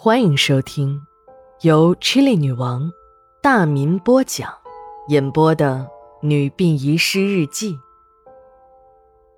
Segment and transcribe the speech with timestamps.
[0.00, 1.04] 欢迎收听
[1.62, 2.92] 由 Chili 女王
[3.42, 4.56] 大民播讲、
[5.08, 5.88] 演播的
[6.26, 7.74] 《女病遗失日记》。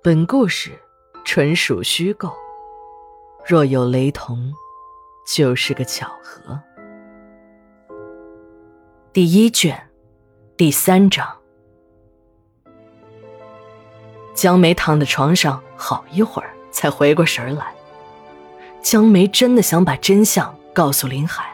[0.03, 0.79] 本故事
[1.25, 2.31] 纯属虚构，
[3.43, 4.53] 若有雷同，
[5.25, 6.61] 就是个巧合。
[9.11, 9.89] 第一卷
[10.55, 11.27] 第三章，
[14.35, 17.73] 江梅躺在床上好一会儿，才回过神来。
[18.81, 21.45] 江梅真的想把真相告诉林海，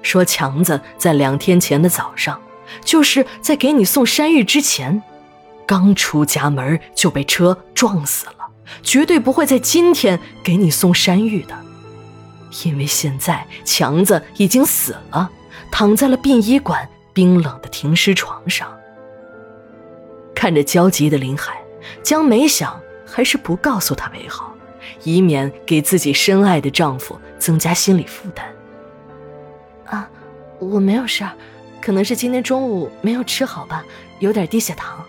[0.00, 2.40] 说强子在两天前的早上，
[2.84, 5.02] 就是在给你送山芋之前，
[5.66, 8.48] 刚出家门就被车撞死了，
[8.82, 11.56] 绝对不会在今天给你送山芋的，
[12.64, 15.30] 因为现在强子已经死了，
[15.70, 18.72] 躺在了殡仪馆冰冷的停尸床上。
[20.34, 21.60] 看着焦急的林海，
[22.02, 24.51] 江梅想，还是不告诉他为好。
[25.04, 28.46] 以免给自己深爱的丈夫增加心理负担。
[29.86, 30.08] 啊，
[30.58, 31.32] 我没有事儿，
[31.80, 33.84] 可能是今天中午没有吃好吧，
[34.20, 35.04] 有点低血糖。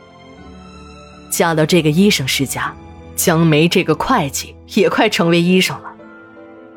[1.30, 2.76] 嫁到这个医生世家，
[3.16, 5.94] 江梅这个会计也快成为医生了。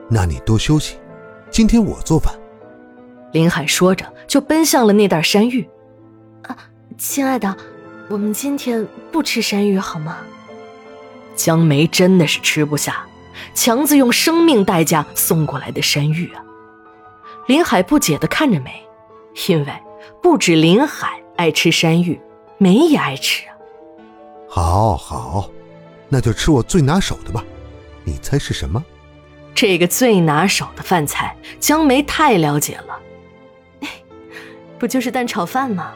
[0.08, 0.97] 那你多休息，
[1.50, 2.33] 今天我做饭。
[3.33, 5.69] 林海说着，就奔向了那袋山芋。
[6.42, 6.56] 啊，
[6.97, 7.55] 亲爱的，
[8.08, 10.19] 我们今天不吃山芋好吗？
[11.37, 13.06] 江梅真的是吃不下，
[13.55, 16.43] 强子用生命代价送过来的山芋啊！
[17.47, 18.83] 林海不解的看着梅，
[19.48, 19.73] 因为
[20.23, 22.20] 不止林海爱吃山芋，
[22.59, 23.55] 梅也爱吃啊。
[24.48, 25.51] 好好，
[26.09, 27.45] 那就吃我最拿手的吧，
[28.03, 28.83] 你猜是什么？
[29.55, 32.98] 这个最拿手的饭菜，江梅太了解了，
[34.78, 35.93] 不就是蛋炒饭吗？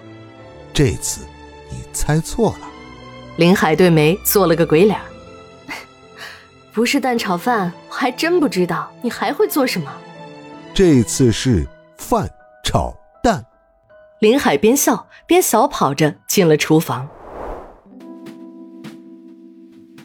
[0.73, 1.27] 这次
[1.71, 2.69] 你猜错了。
[3.37, 4.99] 林海对梅做了个鬼脸。
[6.73, 9.93] 不是蛋炒饭，我还真不知道你还会做什么。
[10.73, 12.29] 这次是饭
[12.65, 13.45] 炒蛋。
[14.21, 17.09] 林海边笑边小跑着进了厨房，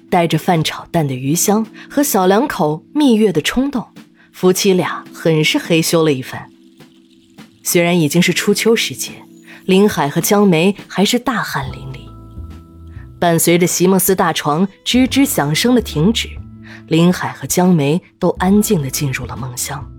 [0.10, 3.86] 带着饭炒蛋的余香和小两口蜜月的冲动，
[4.32, 6.50] 夫妻俩很是嘿咻了一番。
[7.64, 9.12] 虽然已经是初秋时节，
[9.66, 12.00] 林海和江梅还是大汗淋漓。
[13.20, 16.30] 伴随着席梦思大床吱吱响声的停止。
[16.88, 19.92] 林海和江梅都安静的进入了梦乡。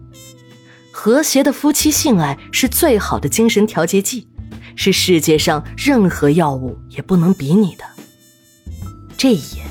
[0.93, 4.27] 和谐的夫妻性爱是最好的精神调节剂，
[4.75, 7.85] 是世界上任何药物也不能比拟的。
[9.17, 9.65] 这一夜，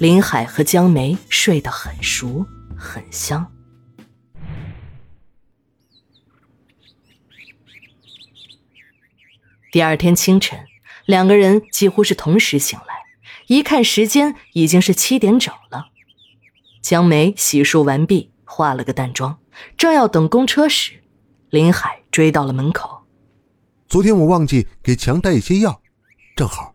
[0.00, 2.46] 林海和江梅睡得很熟
[2.76, 3.46] 很香。
[9.70, 10.58] 第二天清晨，
[11.06, 12.94] 两个人几乎是同时醒来，
[13.46, 15.91] 一看时间已经是七点整了。
[16.82, 19.38] 江梅洗漱完毕，化了个淡妆，
[19.78, 20.94] 正要等公车时，
[21.48, 23.04] 林海追到了门口。
[23.88, 25.80] 昨天我忘记给强带一些药，
[26.34, 26.74] 正好，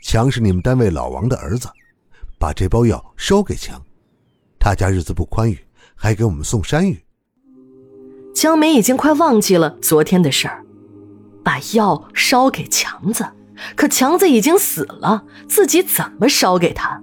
[0.00, 1.68] 强是你们单位老王的儿子，
[2.38, 3.82] 把这包药捎给强。
[4.60, 5.58] 他家日子不宽裕，
[5.96, 7.04] 还给我们送山芋。
[8.32, 10.64] 江梅已经快忘记了昨天的事儿，
[11.42, 13.26] 把药捎给强子，
[13.74, 17.02] 可强子已经死了，自己怎么捎给他？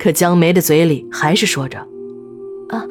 [0.00, 1.78] 可江梅的嘴里还是说着
[2.70, 2.82] ：“啊，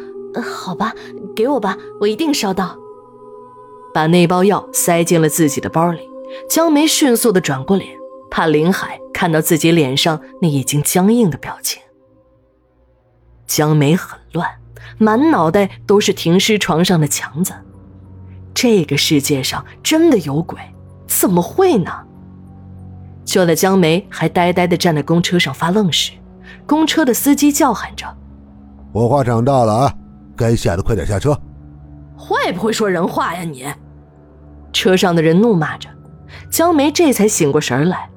[0.43, 0.93] 好吧，
[1.35, 2.77] 给我吧，我一定烧到。”
[3.91, 5.99] 把那包药塞进了自己的包里。
[6.47, 7.89] 江梅迅速的转过脸，
[8.29, 11.81] 怕林海看到自己脸上那已经僵硬的表情。
[13.47, 14.47] 江梅很乱，
[14.99, 17.53] 满脑袋都是停尸床上的强子。
[18.53, 20.59] 这个世界上真的有鬼？
[21.07, 21.91] 怎么会呢？
[23.25, 26.11] 就在江梅还呆呆的站在公车上发愣时，
[26.69, 28.06] 公车的司机叫喊着
[28.94, 29.94] ：“火化场到了啊，
[30.35, 31.35] 该下的快点下车。”
[32.16, 33.66] 会不会说人话呀你？
[34.72, 35.90] 车上的人怒骂着，
[36.52, 38.07] 江梅这才醒过神来。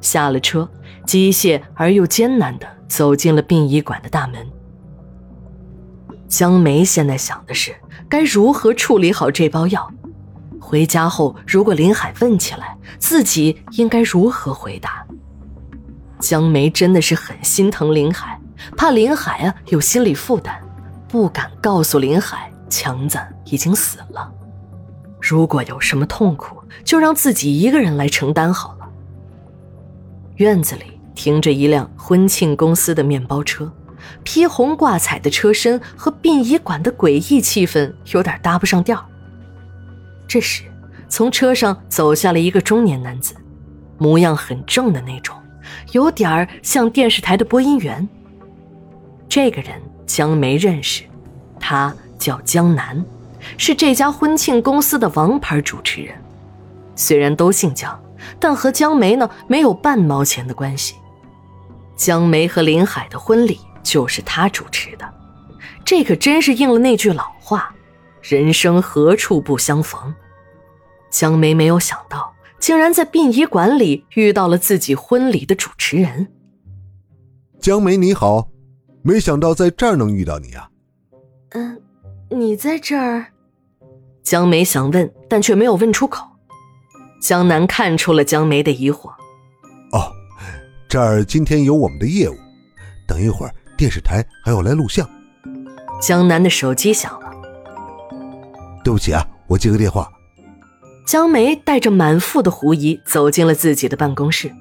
[0.00, 0.68] 下了车，
[1.04, 4.46] 机械而又艰难的走进了殡仪馆的大门。
[6.28, 7.74] 江梅现在想的是
[8.08, 9.90] 该如何处理好这包药，
[10.60, 15.04] 回家后如果林海问起来，自己应该如何回答？
[16.28, 18.36] 江梅真的是很心疼林海，
[18.76, 20.56] 怕林海啊有心理负担，
[21.06, 24.28] 不敢告诉林海强子已经死了。
[25.20, 28.88] 如果有什么痛苦，就让自己一个人来承担好了。
[30.38, 33.72] 院子里停着一辆婚庆公司的面包车，
[34.24, 39.00] 披红挂彩的车身和殡仪馆的诡异气氛有点搭不上调。
[40.26, 40.64] 这时，
[41.08, 43.36] 从车上走下了一个中年男子，
[43.96, 45.36] 模样很正的那种。
[45.92, 48.08] 有点儿像电视台的播音员。
[49.28, 51.02] 这个人江梅认识，
[51.58, 53.04] 他叫江南，
[53.56, 56.14] 是这家婚庆公司的王牌主持人。
[56.94, 58.00] 虽然都姓江，
[58.38, 60.94] 但和江梅呢没有半毛钱的关系。
[61.96, 65.12] 江梅和林海的婚礼就是他主持的，
[65.84, 67.74] 这可真是应了那句老话
[68.22, 70.14] ：“人生何处不相逢。”
[71.10, 76.28] 江梅没有想到，竟然在殡仪馆里遇到了自己婚礼的主持人。
[77.60, 78.48] 江梅你好，
[79.02, 80.68] 没想到在这儿能遇到你啊。
[81.50, 81.80] 嗯，
[82.30, 83.26] 你在这儿？
[84.22, 86.26] 江梅想问，但却没有问出口。
[87.20, 89.08] 江南看出了江梅的疑惑。
[89.92, 90.12] 哦，
[90.88, 92.34] 这儿今天有我们的业务，
[93.06, 95.08] 等一会儿电视台还要来录像。
[96.00, 97.32] 江南的手机响了。
[98.84, 100.08] 对不起啊，我接个电话。
[101.06, 104.52] 江梅带着满腹的狐疑走进了自己的办公室。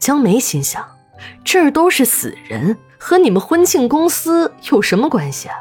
[0.00, 0.82] 江梅心想：
[1.44, 5.56] 这儿都是死人，和你们婚庆公司有什么关系啊？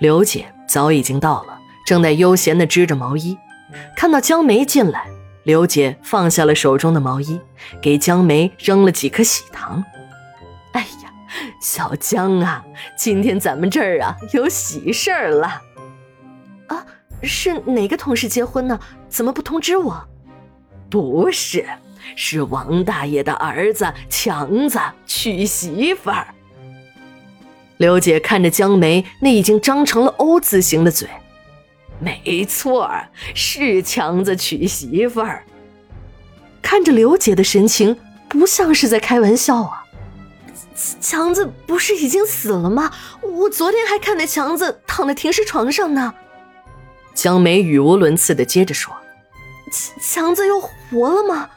[0.00, 3.38] 刘姐早已经到了，正在悠闲地织着毛衣。
[3.96, 5.06] 看到江梅进来，
[5.44, 7.40] 刘姐放下了手中的毛衣，
[7.80, 9.82] 给江梅扔了几颗喜糖。
[10.72, 11.10] 哎呀，
[11.62, 12.62] 小江啊，
[12.98, 15.62] 今天咱们这儿啊有喜事儿了。
[16.66, 16.86] 啊，
[17.22, 18.78] 是哪个同事结婚呢？
[19.08, 20.04] 怎么不通知我？
[20.90, 21.64] 不是，
[22.16, 26.26] 是王大爷的儿子强子娶媳妇儿。
[27.78, 31.08] 刘姐看着江梅那已经张成了 O 字形的嘴。
[31.98, 32.90] 没错
[33.34, 35.44] 是强子娶媳妇儿。
[36.60, 37.96] 看着刘姐的神情，
[38.28, 39.84] 不像是在开玩笑啊。
[41.00, 42.92] 强子不是已经死了吗？
[43.22, 46.14] 我昨天还看见强子躺在停尸床上呢。
[47.14, 48.94] 江梅语无伦次的接着说
[50.00, 51.50] ：“强子又活了吗？”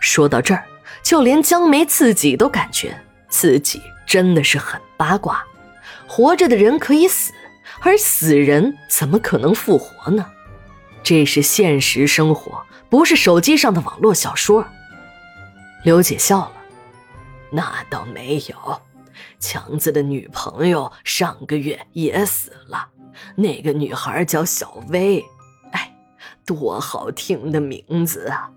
[0.00, 0.64] 说到这儿，
[1.02, 2.98] 就连江梅自己都感觉
[3.28, 5.44] 自己真的是很八卦。
[6.06, 7.32] 活着的人可以死。
[7.82, 10.26] 而死人怎么可能复活呢？
[11.02, 14.66] 这是现实生活，不是手机上的网络小说。
[15.84, 16.52] 刘姐笑了，
[17.50, 18.82] 那倒没有。
[19.38, 22.88] 强子的女朋友上个月也死了，
[23.36, 25.24] 那个女孩叫小薇，
[25.72, 25.94] 哎，
[26.44, 28.50] 多好听的名字啊！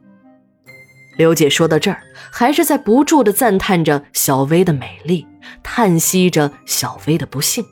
[1.18, 2.02] 刘姐说到这儿，
[2.32, 5.28] 还是在不住的赞叹着小薇的美丽，
[5.62, 7.64] 叹息着小薇的不幸。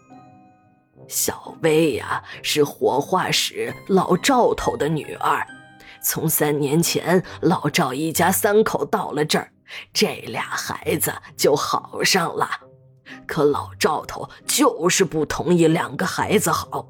[1.08, 5.46] 小薇呀，是火化室老赵头的女儿。
[6.04, 9.52] 从三年前老赵一家三口到了这儿，
[9.92, 12.48] 这俩孩子就好上了。
[13.26, 16.88] 可老赵头就是不同意两个孩子好。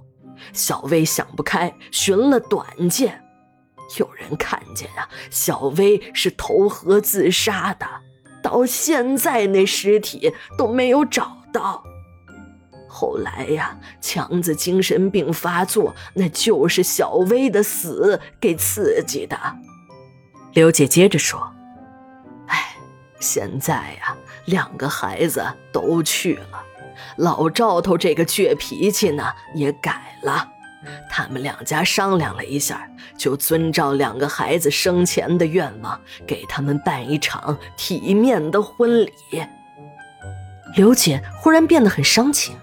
[0.53, 3.23] 小薇想不开，寻了短见。
[3.99, 7.85] 有人看见啊，小薇是投河自杀的，
[8.41, 11.83] 到现在那尸体都没有找到。
[12.87, 19.37] 后来呀，强子精神病发作，那就是小薇的死给刺激的。
[20.53, 21.50] 刘姐接着说：“，
[23.21, 26.63] 现在呀，两个孩子都去了，
[27.17, 30.49] 老赵头这个倔脾气呢也改了。
[31.09, 39.13] 他们两家商量了一下，就遵照两个孩子生前的愿望，给他们办一场体面的婚礼。”
[40.75, 42.57] 刘姐忽然变得很伤情。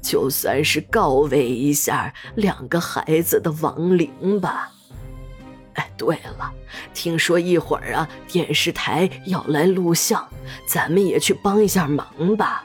[0.00, 4.70] 就算是告慰一下两个孩子的亡灵吧。
[5.74, 6.50] 哎，对了，
[6.92, 10.26] 听说一会儿啊，电视台要来录像，
[10.66, 12.64] 咱们也去帮一下忙吧。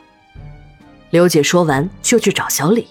[1.09, 2.87] 刘姐说完就去找小李。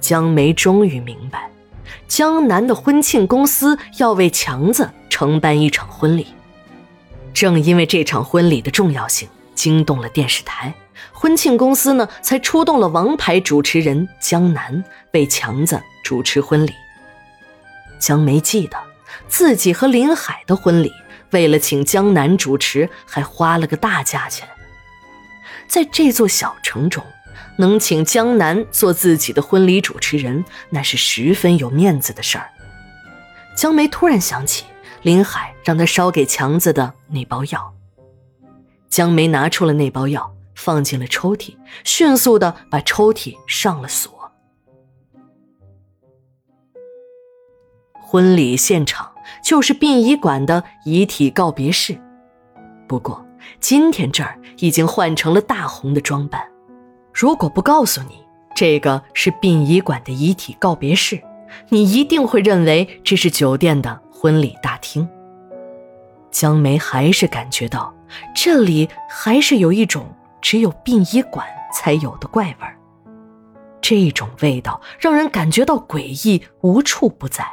[0.00, 1.50] 江梅终于明白，
[2.08, 6.28] 江南的婚庆公司要为强子承办一场婚礼。
[7.34, 10.72] 正因为这场婚礼的重要性，惊动了电视台。
[11.12, 16.72] 婚庆公司呢，才出动了王牌主持人江南为强子主持婚礼。
[17.98, 18.76] 江梅记得
[19.30, 20.92] 自己和林海的婚礼，
[21.30, 24.46] 为了请江南主持，还花了个大价钱。
[25.66, 27.02] 在这座小城中，
[27.56, 32.50] 能请江南做自己的婚礼主持人，那是十分有面子的事儿。
[33.56, 34.64] 江梅突然想起
[35.02, 37.72] 林海让他烧给强子的那包药，
[38.90, 40.34] 江梅拿出了那包药。
[40.52, 44.30] 放进了抽屉，迅速的把抽屉上了锁。
[47.94, 49.09] 婚礼现场
[49.42, 51.98] 就是殡仪馆的遗体告别室，
[52.88, 53.24] 不过
[53.60, 56.42] 今天这儿已经换成了大红的装扮。
[57.12, 61.20] 如果不告诉你这个是殡仪馆的遗体告别室，
[61.68, 65.08] 你一定会认为这是酒店的婚礼大厅。
[66.30, 67.92] 江梅还是感觉到
[68.34, 70.06] 这里还是有一种。
[70.42, 72.74] 只有殡仪馆才有的怪味儿。
[73.82, 77.44] 这种味道让人感觉到诡异，无处不在。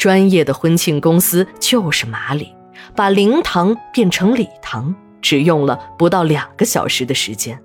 [0.00, 2.54] 专业的婚庆公司就是马里，
[2.96, 7.62] 把灵堂变成礼堂，只用了不到两个小时的时间。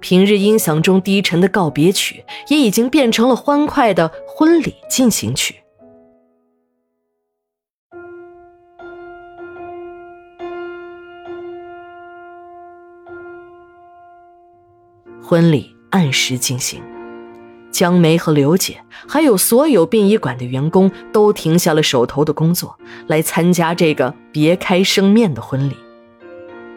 [0.00, 5.54] 平日音响中低沉的告别曲，也已经变成了欢快的婚礼进行曲。
[15.22, 16.82] 婚礼按时进行，
[17.70, 25.76] 江梅和刘姐，还有所有殡仪馆的员工都停下了手头的工作，来参加这个别开生面的婚礼。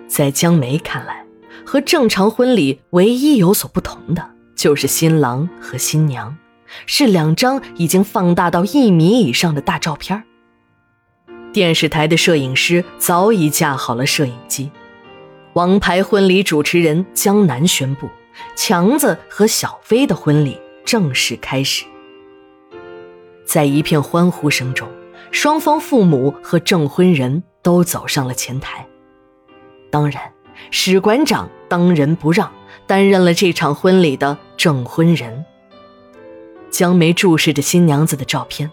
[0.08, 1.26] 在江梅看来，
[1.66, 6.38] 和正常婚礼唯一有所不同的，就是新郎和新娘
[6.86, 10.24] 是两张已经放大到一米以上的大照片。
[11.52, 14.72] 电视台的摄影师早已架好了摄影机，
[15.54, 18.08] 王牌婚礼主持人江南宣布。
[18.56, 20.60] 强子和小飞的婚礼
[20.94, 21.86] 正式开始，
[23.48, 24.88] 在一片欢呼声中，
[25.32, 28.86] 双方父母和证婚人都走上了前台。
[29.90, 30.22] 当然，
[30.70, 32.52] 史馆长当仁不让，
[32.86, 35.44] 担任了这场婚礼的证婚人。
[36.70, 38.70] 江梅注视着新娘子的照片，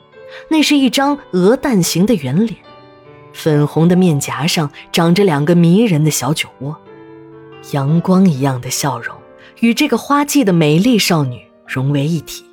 [0.50, 2.58] 那是一张鹅蛋形的圆脸，
[3.32, 6.76] 粉红的面颊上长着两个迷人的小酒窝，
[7.72, 9.16] 阳光一样的笑容。
[9.60, 12.44] 与这个花季的美丽少女融为一体。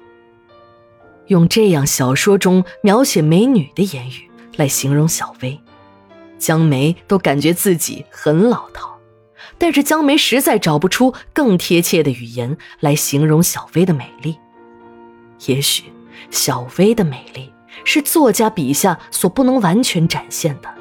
[1.27, 5.59] 用这样小说中描写美女的言语来形容小薇，
[6.37, 8.97] 江梅都感觉自己很老套。
[9.57, 14.37] 但是江梅实在找不出更贴切的语言来形容小薇的美丽。
[15.47, 15.85] 也许
[16.29, 17.51] 小薇的美丽
[17.83, 20.73] 是作家笔下所不能完全展现的。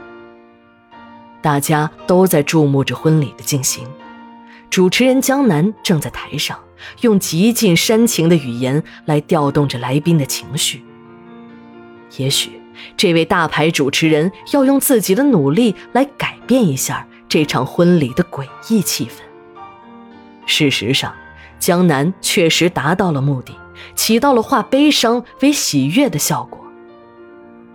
[1.42, 3.86] 大家都在注目着婚礼的进行。
[4.68, 6.58] 主持人江南正在台上
[7.00, 10.84] 用极尽煽情的语言来调动着来宾的情绪。
[12.18, 12.60] 也许
[12.96, 19.20] 这位大牌主持人要用自己的努力来改变一下这场婚礼的诡异气氛。
[20.46, 21.14] 事实上，
[21.58, 23.52] 江南确实达到了目的，
[23.94, 26.64] 起到了化悲伤为喜悦的效果。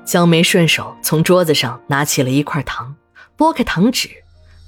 [0.05, 2.95] 江梅顺手从桌子上拿起了一块糖，
[3.37, 4.09] 剥开糖纸，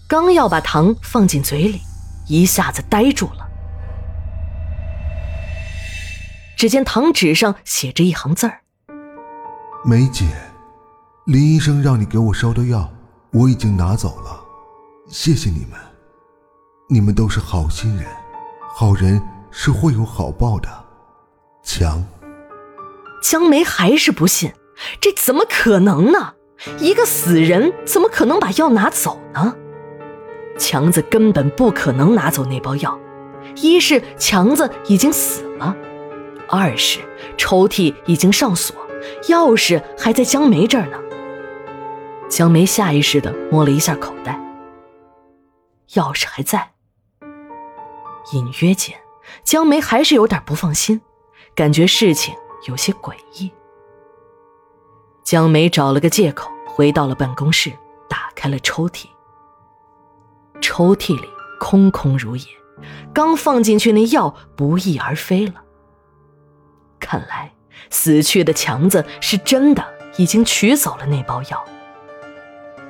[0.08, 1.80] 刚要把糖放进嘴里。
[2.28, 3.48] 一下子呆住了。
[6.64, 8.62] 只见糖纸上写着一行字儿
[9.84, 10.24] ：“梅姐，
[11.26, 12.90] 林医生让你给我烧的药，
[13.34, 14.42] 我已经拿走了。
[15.10, 15.78] 谢谢你们，
[16.88, 18.06] 你们都是好心人，
[18.74, 20.70] 好人是会有好报的。”
[21.64, 22.02] 强，
[23.22, 24.54] 江梅还是不信，
[25.02, 26.36] 这怎么可能呢？
[26.80, 29.54] 一个死人怎么可能把药拿走呢？
[30.58, 32.98] 强子根本不可能拿走那包药，
[33.58, 35.76] 一是强子已经死了，
[36.56, 37.00] 二是
[37.36, 38.76] 抽屉已经上锁，
[39.24, 41.00] 钥匙还在江梅这儿呢。
[42.30, 44.40] 江梅下意识地摸了一下口袋，
[45.94, 46.72] 钥匙还在。
[48.34, 48.96] 隐约间，
[49.44, 51.02] 江梅还是有点不放心，
[51.56, 52.36] 感觉事情
[52.68, 53.52] 有些诡异。
[55.24, 57.72] 江梅找了个借口回到了办公室，
[58.08, 59.08] 打开了抽屉。
[60.62, 61.28] 抽屉里
[61.60, 62.46] 空空如也，
[63.12, 65.63] 刚放进去那药不翼而飞了。
[67.04, 67.52] 看来
[67.90, 69.84] 死去的强子是真的
[70.16, 71.64] 已经取走了那包药。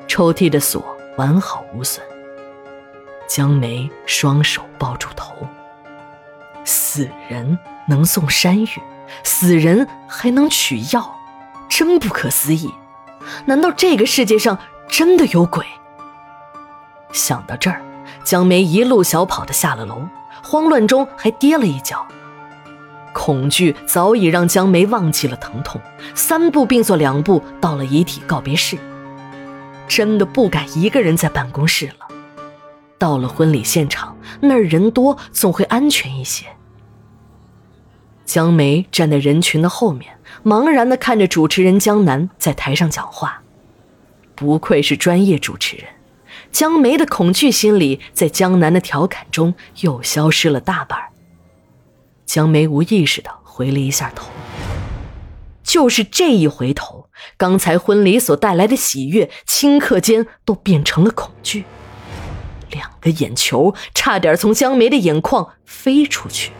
[0.07, 2.05] 抽屉的锁完好无损。
[3.27, 5.33] 江梅双手抱住头。
[6.63, 7.57] 死人
[7.89, 8.69] 能送山芋，
[9.23, 11.13] 死人还能取药，
[11.67, 12.71] 真不可思议。
[13.45, 15.65] 难道这个世界上真的有鬼？
[17.11, 17.81] 想到这儿，
[18.23, 20.07] 江梅一路小跑的下了楼，
[20.43, 22.05] 慌乱中还跌了一跤。
[23.13, 25.79] 恐惧早已让江梅忘记了疼痛，
[26.13, 28.77] 三步并作两步到了遗体告别室。
[29.87, 32.07] 真的不敢一个人在办公室了。
[32.97, 36.45] 到了婚礼现场，那儿人多，总会安全一些。
[38.25, 43.43] 江梅站在人群的后面，茫然的看着主持人江南在台上讲话。
[44.35, 45.85] 不愧是专业主持人。
[46.51, 50.99] 江梅的恐惧心理在江南的调侃中又消失了大半。
[52.33, 54.31] 江梅无意识的回了一下头。
[55.63, 61.65] 就是这一回头，刚才婚礼所带来的喜悦，顷刻间都变成了恐惧。
[62.71, 66.51] 两个眼球差点从江梅的眼眶飞出去。